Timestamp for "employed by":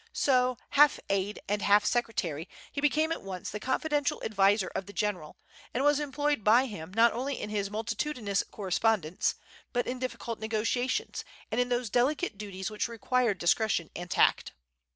5.99-6.65